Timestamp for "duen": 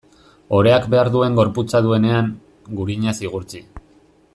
1.17-1.37